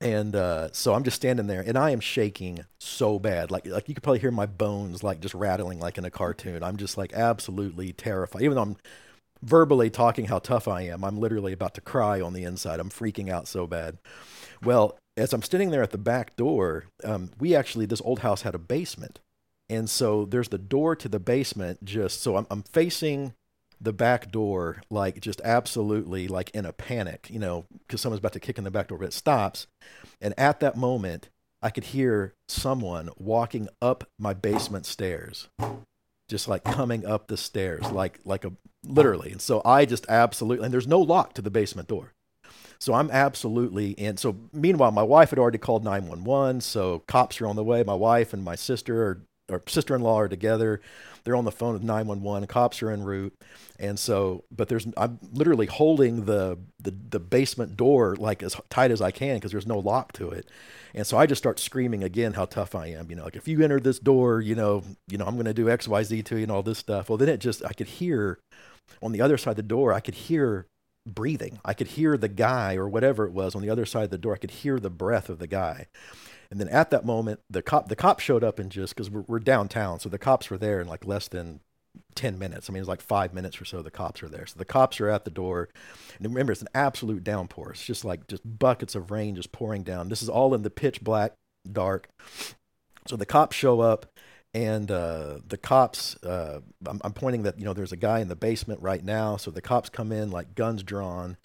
And 0.00 0.36
uh, 0.36 0.70
so 0.72 0.94
I'm 0.94 1.04
just 1.04 1.16
standing 1.16 1.46
there, 1.46 1.62
and 1.62 1.78
I 1.78 1.90
am 1.90 2.00
shaking 2.00 2.64
so 2.78 3.18
bad, 3.18 3.50
like 3.50 3.66
like 3.66 3.88
you 3.88 3.94
could 3.94 4.02
probably 4.02 4.18
hear 4.18 4.30
my 4.30 4.46
bones 4.46 5.02
like 5.02 5.20
just 5.20 5.34
rattling 5.34 5.80
like 5.80 5.96
in 5.96 6.04
a 6.04 6.10
cartoon. 6.10 6.62
I'm 6.62 6.76
just 6.76 6.98
like 6.98 7.12
absolutely 7.12 7.92
terrified, 7.92 8.42
even 8.42 8.56
though 8.56 8.62
I'm 8.62 8.76
verbally 9.42 9.90
talking 9.90 10.26
how 10.26 10.40
tough 10.40 10.68
I 10.68 10.82
am. 10.82 11.04
I'm 11.04 11.18
literally 11.18 11.52
about 11.52 11.74
to 11.74 11.80
cry 11.80 12.20
on 12.20 12.32
the 12.32 12.44
inside. 12.44 12.80
I'm 12.80 12.90
freaking 12.90 13.30
out 13.30 13.46
so 13.46 13.66
bad. 13.66 13.98
Well, 14.62 14.98
as 15.16 15.32
I'm 15.32 15.42
standing 15.42 15.70
there 15.70 15.82
at 15.82 15.90
the 15.90 15.98
back 15.98 16.36
door, 16.36 16.86
um, 17.04 17.30
we 17.38 17.54
actually 17.54 17.86
this 17.86 18.02
old 18.04 18.20
house 18.20 18.42
had 18.42 18.54
a 18.54 18.58
basement, 18.58 19.20
and 19.70 19.88
so 19.88 20.24
there's 20.24 20.48
the 20.48 20.58
door 20.58 20.96
to 20.96 21.08
the 21.08 21.20
basement. 21.20 21.84
Just 21.84 22.20
so 22.20 22.36
I'm, 22.36 22.46
I'm 22.50 22.62
facing 22.62 23.32
the 23.80 23.92
back 23.92 24.30
door, 24.30 24.82
like 24.90 25.20
just 25.20 25.40
absolutely 25.44 26.28
like 26.28 26.50
in 26.50 26.64
a 26.64 26.72
panic, 26.72 27.28
you 27.30 27.38
know, 27.38 27.64
because 27.86 28.00
someone's 28.00 28.20
about 28.20 28.32
to 28.32 28.40
kick 28.40 28.58
in 28.58 28.64
the 28.64 28.70
back 28.70 28.88
door, 28.88 28.98
but 28.98 29.08
it 29.08 29.12
stops, 29.12 29.66
and 30.20 30.34
at 30.38 30.60
that 30.60 30.76
moment, 30.76 31.28
I 31.62 31.70
could 31.70 31.84
hear 31.84 32.34
someone 32.48 33.10
walking 33.16 33.68
up 33.80 34.04
my 34.18 34.34
basement 34.34 34.86
stairs, 34.86 35.48
just 36.28 36.48
like 36.48 36.64
coming 36.64 37.06
up 37.06 37.28
the 37.28 37.36
stairs, 37.36 37.90
like 37.90 38.20
like 38.24 38.44
a 38.44 38.52
literally. 38.84 39.32
And 39.32 39.40
so 39.40 39.62
I 39.64 39.84
just 39.86 40.06
absolutely, 40.08 40.64
and 40.64 40.74
there's 40.74 40.86
no 40.86 41.00
lock 41.00 41.32
to 41.34 41.42
the 41.42 41.50
basement 41.50 41.88
door. 41.88 42.12
So 42.80 42.92
I'm 42.92 43.10
absolutely 43.10 43.92
in. 43.92 44.18
So 44.18 44.36
meanwhile, 44.52 44.90
my 44.90 45.02
wife 45.02 45.30
had 45.30 45.38
already 45.38 45.58
called 45.58 45.84
911. 45.84 46.60
So 46.60 47.02
cops 47.06 47.40
are 47.40 47.46
on 47.46 47.56
the 47.56 47.64
way. 47.64 47.82
My 47.82 47.94
wife 47.94 48.34
and 48.34 48.44
my 48.44 48.56
sister 48.56 49.02
are, 49.02 49.22
or 49.50 49.62
sister-in-law 49.66 50.20
are 50.20 50.28
together. 50.28 50.80
They're 51.24 51.36
on 51.36 51.44
the 51.44 51.52
phone 51.52 51.74
with 51.74 51.82
911. 51.82 52.46
Cops 52.48 52.82
are 52.82 52.90
en 52.90 53.02
route. 53.02 53.34
And 53.78 53.98
so, 53.98 54.44
but 54.54 54.68
there's, 54.68 54.86
I'm 54.96 55.18
literally 55.32 55.66
holding 55.66 56.26
the, 56.26 56.58
the, 56.78 56.94
the 57.10 57.18
basement 57.20 57.76
door 57.76 58.16
like 58.16 58.42
as 58.42 58.56
tight 58.70 58.90
as 58.90 59.00
I 59.00 59.10
can 59.10 59.36
because 59.36 59.52
there's 59.52 59.66
no 59.66 59.78
lock 59.78 60.12
to 60.14 60.30
it. 60.30 60.48
And 60.94 61.06
so 61.06 61.16
I 61.16 61.26
just 61.26 61.42
start 61.42 61.58
screaming 61.58 62.04
again 62.04 62.34
how 62.34 62.44
tough 62.44 62.74
I 62.74 62.88
am. 62.88 63.10
You 63.10 63.16
know, 63.16 63.24
like 63.24 63.36
if 63.36 63.48
you 63.48 63.62
enter 63.62 63.80
this 63.80 63.98
door, 63.98 64.40
you 64.40 64.54
know, 64.54 64.84
you 65.08 65.18
know, 65.18 65.24
I'm 65.24 65.34
going 65.34 65.46
to 65.46 65.54
do 65.54 65.68
X, 65.68 65.88
Y, 65.88 66.02
Z 66.02 66.22
to 66.22 66.36
you 66.36 66.42
and 66.42 66.52
all 66.52 66.62
this 66.62 66.78
stuff. 66.78 67.08
Well, 67.08 67.18
then 67.18 67.28
it 67.28 67.38
just, 67.38 67.64
I 67.64 67.72
could 67.72 67.88
hear 67.88 68.38
on 69.02 69.12
the 69.12 69.20
other 69.20 69.38
side 69.38 69.52
of 69.52 69.56
the 69.56 69.62
door, 69.62 69.92
I 69.92 70.00
could 70.00 70.14
hear 70.14 70.66
breathing. 71.06 71.58
I 71.64 71.74
could 71.74 71.88
hear 71.88 72.16
the 72.16 72.28
guy 72.28 72.76
or 72.76 72.88
whatever 72.88 73.26
it 73.26 73.32
was 73.32 73.54
on 73.54 73.62
the 73.62 73.70
other 73.70 73.86
side 73.86 74.04
of 74.04 74.10
the 74.10 74.18
door. 74.18 74.34
I 74.34 74.38
could 74.38 74.50
hear 74.50 74.78
the 74.78 74.90
breath 74.90 75.28
of 75.28 75.38
the 75.38 75.46
guy. 75.46 75.86
And 76.50 76.60
then 76.60 76.68
at 76.68 76.90
that 76.90 77.04
moment, 77.04 77.40
the 77.50 77.62
cop 77.62 77.88
the 77.88 77.96
cop 77.96 78.20
showed 78.20 78.44
up 78.44 78.58
and 78.58 78.70
just 78.70 78.94
because 78.94 79.10
we're, 79.10 79.24
we're 79.26 79.38
downtown, 79.38 80.00
so 80.00 80.08
the 80.08 80.18
cops 80.18 80.50
were 80.50 80.58
there 80.58 80.80
in 80.80 80.88
like 80.88 81.06
less 81.06 81.28
than 81.28 81.60
10 82.14 82.38
minutes. 82.38 82.68
I 82.68 82.72
mean, 82.72 82.80
it's 82.80 82.88
like 82.88 83.00
five 83.00 83.32
minutes 83.32 83.60
or 83.60 83.64
so 83.64 83.82
the 83.82 83.90
cops 83.90 84.22
are 84.22 84.28
there. 84.28 84.46
So 84.46 84.54
the 84.58 84.64
cops 84.64 85.00
are 85.00 85.08
at 85.08 85.24
the 85.24 85.30
door. 85.30 85.68
And 86.18 86.28
remember, 86.28 86.52
it's 86.52 86.62
an 86.62 86.68
absolute 86.74 87.24
downpour. 87.24 87.70
It's 87.70 87.84
just 87.84 88.04
like 88.04 88.26
just 88.26 88.42
buckets 88.58 88.94
of 88.94 89.10
rain 89.10 89.36
just 89.36 89.52
pouring 89.52 89.82
down. 89.82 90.08
This 90.08 90.22
is 90.22 90.28
all 90.28 90.54
in 90.54 90.62
the 90.62 90.70
pitch 90.70 91.02
black 91.02 91.32
dark. 91.70 92.08
So 93.06 93.16
the 93.16 93.26
cops 93.26 93.56
show 93.56 93.80
up 93.80 94.06
and 94.54 94.90
uh, 94.90 95.38
the 95.46 95.56
cops 95.56 96.16
uh, 96.22 96.60
I'm, 96.86 97.00
I'm, 97.04 97.12
pointing 97.12 97.42
that 97.42 97.58
you 97.58 97.64
know 97.64 97.72
there's 97.72 97.92
a 97.92 97.96
guy 97.96 98.20
in 98.20 98.28
the 98.28 98.36
basement 98.36 98.80
right 98.80 99.04
now 99.04 99.36
so 99.36 99.50
the 99.50 99.60
cops 99.60 99.88
come 99.88 100.12
in 100.12 100.30
like 100.30 100.54
guns 100.54 100.84
drawn 100.84 101.36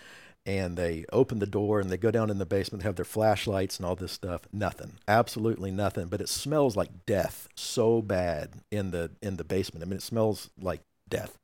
and 0.50 0.76
they 0.76 1.06
open 1.14 1.38
the 1.38 1.46
door 1.46 1.80
and 1.80 1.92
they 1.92 1.98
go 1.98 2.10
down 2.10 2.32
in 2.32 2.40
the 2.40 2.46
basement 2.46 2.84
have 2.84 2.96
their 2.96 3.06
flashlights 3.06 3.78
and 3.78 3.86
all 3.86 3.96
this 3.96 4.12
stuff. 4.12 4.42
Nothing. 4.52 4.94
Absolutely 5.08 5.70
nothing. 5.70 6.08
But 6.08 6.22
it 6.22 6.30
smells 6.30 6.76
like 6.76 7.06
death 7.06 7.48
so 7.56 8.02
bad 8.02 8.54
in 8.72 8.90
the 8.90 9.12
in 9.22 9.38
the 9.38 9.44
basement. 9.44 9.84
I 9.84 9.88
mean 9.88 9.98
it 9.98 10.02
smells 10.02 10.50
like 10.60 10.82
death. 11.08 11.38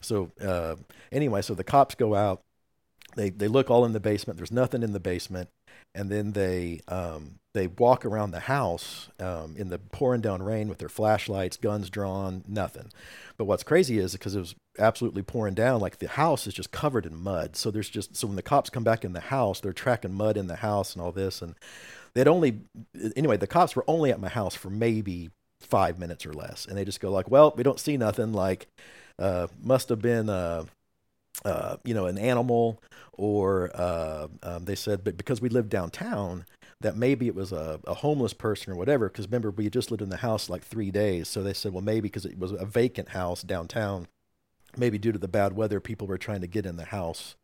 So 0.00 0.32
uh, 0.44 0.74
anyway 1.12 1.42
so 1.42 1.54
the 1.54 1.62
cops 1.62 1.94
go 1.94 2.16
out. 2.16 2.40
They 3.14 3.30
they 3.30 3.46
look 3.46 3.70
all 3.70 3.84
in 3.84 3.92
the 3.92 4.00
basement. 4.00 4.38
There's 4.38 4.50
nothing 4.50 4.82
in 4.82 4.92
the 4.92 5.00
basement 5.00 5.48
and 5.94 6.10
then 6.10 6.32
they 6.32 6.80
um, 6.88 7.38
they 7.54 7.66
walk 7.66 8.04
around 8.04 8.30
the 8.30 8.40
house 8.40 9.08
um, 9.20 9.54
in 9.58 9.68
the 9.68 9.78
pouring 9.78 10.22
down 10.22 10.42
rain 10.42 10.68
with 10.68 10.78
their 10.78 10.88
flashlights, 10.88 11.56
guns 11.58 11.90
drawn, 11.90 12.44
nothing. 12.48 12.90
But 13.36 13.44
what's 13.44 13.62
crazy 13.62 13.98
is 13.98 14.12
because 14.12 14.34
it 14.34 14.40
was 14.40 14.54
absolutely 14.78 15.22
pouring 15.22 15.54
down, 15.54 15.80
like 15.80 15.98
the 15.98 16.08
house 16.08 16.46
is 16.46 16.54
just 16.54 16.70
covered 16.70 17.04
in 17.04 17.16
mud. 17.16 17.56
So 17.56 17.70
there's 17.70 17.90
just 17.90 18.16
so 18.16 18.26
when 18.26 18.36
the 18.36 18.42
cops 18.42 18.70
come 18.70 18.84
back 18.84 19.04
in 19.04 19.12
the 19.12 19.20
house, 19.20 19.60
they're 19.60 19.72
tracking 19.72 20.14
mud 20.14 20.36
in 20.36 20.46
the 20.46 20.56
house 20.56 20.94
and 20.94 21.02
all 21.02 21.12
this. 21.12 21.42
And 21.42 21.54
they'd 22.14 22.28
only 22.28 22.60
anyway, 23.14 23.36
the 23.36 23.46
cops 23.46 23.76
were 23.76 23.84
only 23.86 24.10
at 24.10 24.20
my 24.20 24.28
house 24.28 24.54
for 24.54 24.70
maybe 24.70 25.30
five 25.60 25.98
minutes 25.98 26.24
or 26.24 26.32
less, 26.32 26.66
and 26.66 26.76
they 26.76 26.84
just 26.84 27.00
go 27.00 27.10
like, 27.10 27.30
"Well, 27.30 27.52
we 27.56 27.62
don't 27.62 27.80
see 27.80 27.96
nothing. 27.96 28.32
Like, 28.32 28.66
uh, 29.18 29.48
must 29.62 29.90
have 29.90 30.00
been." 30.00 30.28
Uh, 30.30 30.64
uh, 31.44 31.76
you 31.84 31.94
know, 31.94 32.06
an 32.06 32.18
animal, 32.18 32.82
or 33.12 33.70
uh, 33.74 34.28
um, 34.42 34.64
they 34.64 34.74
said, 34.74 35.04
but 35.04 35.16
because 35.16 35.40
we 35.40 35.48
lived 35.48 35.68
downtown, 35.68 36.44
that 36.80 36.96
maybe 36.96 37.26
it 37.26 37.34
was 37.34 37.52
a, 37.52 37.80
a 37.86 37.94
homeless 37.94 38.32
person 38.32 38.72
or 38.72 38.76
whatever. 38.76 39.08
Because 39.08 39.26
remember, 39.26 39.50
we 39.50 39.64
had 39.64 39.72
just 39.72 39.90
lived 39.90 40.02
in 40.02 40.10
the 40.10 40.18
house 40.18 40.48
like 40.48 40.62
three 40.62 40.90
days, 40.90 41.28
so 41.28 41.42
they 41.42 41.54
said, 41.54 41.72
well, 41.72 41.82
maybe 41.82 42.02
because 42.02 42.26
it 42.26 42.38
was 42.38 42.52
a 42.52 42.64
vacant 42.66 43.10
house 43.10 43.42
downtown, 43.42 44.08
maybe 44.76 44.98
due 44.98 45.12
to 45.12 45.18
the 45.18 45.28
bad 45.28 45.54
weather, 45.54 45.80
people 45.80 46.06
were 46.06 46.18
trying 46.18 46.40
to 46.40 46.46
get 46.46 46.66
in 46.66 46.76
the 46.76 46.86
house 46.86 47.36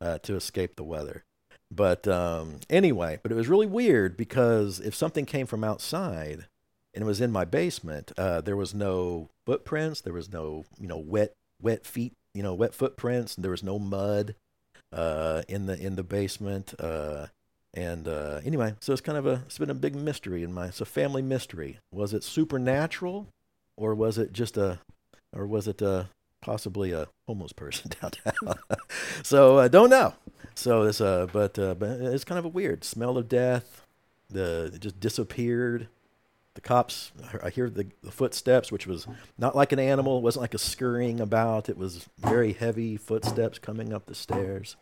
uh, 0.00 0.18
to 0.18 0.34
escape 0.36 0.76
the 0.76 0.84
weather. 0.84 1.24
But 1.70 2.06
um, 2.06 2.56
anyway, 2.68 3.18
but 3.22 3.32
it 3.32 3.34
was 3.34 3.48
really 3.48 3.66
weird 3.66 4.16
because 4.16 4.78
if 4.78 4.94
something 4.94 5.24
came 5.24 5.46
from 5.46 5.64
outside 5.64 6.46
and 6.92 7.02
it 7.02 7.06
was 7.06 7.20
in 7.20 7.32
my 7.32 7.46
basement, 7.46 8.12
uh, 8.18 8.42
there 8.42 8.56
was 8.56 8.74
no 8.74 9.30
footprints, 9.46 10.02
there 10.02 10.12
was 10.12 10.30
no 10.30 10.64
you 10.78 10.86
know 10.86 10.98
wet 10.98 11.34
wet 11.62 11.86
feet 11.86 12.12
you 12.34 12.42
know, 12.42 12.54
wet 12.54 12.74
footprints. 12.74 13.36
And 13.36 13.44
there 13.44 13.50
was 13.50 13.62
no 13.62 13.78
mud 13.78 14.34
uh, 14.92 15.42
in 15.48 15.66
the 15.66 15.78
in 15.78 15.96
the 15.96 16.02
basement. 16.02 16.74
Uh, 16.78 17.26
and 17.74 18.06
uh, 18.06 18.40
anyway, 18.44 18.74
so 18.80 18.92
it's 18.92 19.02
kind 19.02 19.18
of 19.18 19.26
a 19.26 19.42
it's 19.46 19.58
been 19.58 19.70
a 19.70 19.74
big 19.74 19.94
mystery 19.94 20.42
in 20.42 20.52
my 20.52 20.66
it's 20.66 20.80
a 20.80 20.86
family 20.86 21.22
mystery. 21.22 21.78
Was 21.92 22.12
it 22.12 22.24
supernatural, 22.24 23.28
or 23.76 23.94
was 23.94 24.18
it 24.18 24.32
just 24.32 24.56
a, 24.56 24.78
or 25.34 25.46
was 25.46 25.66
it 25.68 25.80
uh, 25.80 26.04
possibly 26.42 26.92
a 26.92 27.08
homeless 27.26 27.52
person 27.52 27.90
downtown? 28.00 28.58
so 29.22 29.58
I 29.58 29.68
don't 29.68 29.90
know. 29.90 30.14
So 30.54 30.82
it's 30.82 31.00
uh, 31.00 31.28
but 31.32 31.58
uh, 31.58 31.74
but 31.74 32.00
it's 32.00 32.24
kind 32.24 32.38
of 32.38 32.44
a 32.44 32.48
weird 32.48 32.84
smell 32.84 33.16
of 33.16 33.28
death. 33.28 33.82
The 34.28 34.70
it 34.74 34.80
just 34.80 35.00
disappeared 35.00 35.88
the 36.54 36.60
cops 36.60 37.12
i 37.42 37.48
hear 37.48 37.70
the, 37.70 37.86
the, 38.02 38.10
footsteps 38.10 38.70
which 38.70 38.86
was 38.86 39.06
not 39.38 39.56
like 39.56 39.72
an 39.72 39.78
animal 39.78 40.18
it 40.18 40.22
wasn't 40.22 40.40
like 40.40 40.54
a 40.54 40.58
scurrying 40.58 41.20
about. 41.20 41.68
It 41.68 41.76
was 41.76 42.08
very 42.18 42.52
heavy 42.52 42.96
footsteps 42.96 43.58
coming 43.58 43.92
up 43.92 44.06
the 44.06 44.14
stairs. 44.14 44.76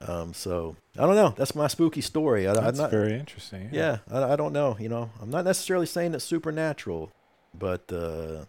Um, 0.00 0.34
so 0.34 0.76
i 0.98 1.02
don't 1.02 1.14
know. 1.14 1.34
That's 1.36 1.54
my 1.54 1.68
spooky 1.68 2.02
story. 2.02 2.46
I, 2.46 2.52
that's 2.52 2.66
I'm 2.66 2.76
not, 2.76 2.90
very 2.90 3.14
interesting 3.14 3.70
yeah, 3.72 3.98
yeah 4.08 4.18
I, 4.18 4.32
I, 4.32 4.36
don't 4.36 4.52
know 4.52 4.76
you 4.78 4.88
know. 4.88 5.10
I'm 5.20 5.30
not 5.30 5.44
necessarily 5.44 5.86
saying 5.86 6.14
it's 6.14 6.24
supernatural 6.24 7.12
but 7.58 7.90
uh, 7.90 8.44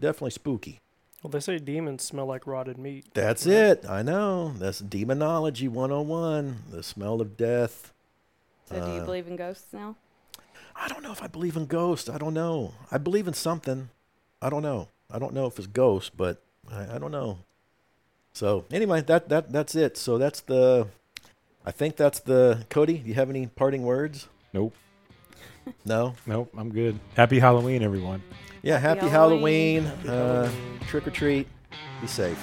definitely 0.00 0.30
spooky. 0.30 0.80
Well 1.22 1.30
they 1.30 1.40
say 1.40 1.58
demons 1.58 2.02
smell 2.02 2.26
like 2.26 2.46
rotted 2.46 2.78
meat. 2.78 3.06
That's 3.14 3.46
right? 3.46 3.54
it. 3.54 3.86
I 3.88 4.02
know. 4.02 4.54
That's 4.56 4.78
demonology 4.78 5.68
101 5.68 6.56
the 6.70 6.82
smell 6.82 7.20
of 7.20 7.36
death. 7.36 7.92
So 8.66 8.76
uh, 8.76 8.86
do 8.86 8.92
you 8.92 9.00
uh, 9.00 9.04
believe 9.04 9.26
in 9.26 9.36
ghosts 9.36 9.72
now 9.72 9.96
I 10.74 10.88
don't 10.88 11.02
know 11.02 11.12
if 11.12 11.22
I 11.22 11.26
believe 11.26 11.56
in 11.56 11.66
ghosts. 11.66 12.08
I 12.08 12.18
don't 12.18 12.34
know. 12.34 12.74
I 12.90 12.98
believe 12.98 13.28
in 13.28 13.34
something. 13.34 13.90
I 14.40 14.50
don't 14.50 14.62
know. 14.62 14.88
I 15.10 15.18
don't 15.18 15.34
know 15.34 15.46
if 15.46 15.58
it's 15.58 15.66
ghosts, 15.66 16.10
but 16.10 16.42
I, 16.70 16.96
I 16.96 16.98
don't 16.98 17.12
know. 17.12 17.38
So 18.32 18.64
anyway, 18.72 19.02
that 19.02 19.28
that 19.28 19.52
that's 19.52 19.74
it. 19.74 19.96
So 19.96 20.18
that's 20.18 20.40
the. 20.40 20.88
I 21.64 21.70
think 21.70 21.96
that's 21.96 22.18
the 22.20 22.66
Cody. 22.70 22.98
Do 22.98 23.08
you 23.08 23.14
have 23.14 23.30
any 23.30 23.46
parting 23.46 23.82
words? 23.82 24.28
Nope. 24.52 24.74
No. 25.84 26.14
Nope. 26.26 26.52
I'm 26.58 26.72
good. 26.72 26.98
Happy 27.14 27.38
Halloween, 27.38 27.84
everyone. 27.84 28.20
Yeah. 28.62 28.78
Happy, 28.78 29.00
Happy 29.02 29.10
Halloween. 29.10 29.84
Halloween. 29.84 30.10
Uh, 30.10 30.50
trick 30.88 31.06
or 31.06 31.12
treat. 31.12 31.46
Be 32.00 32.08
safe. 32.08 32.36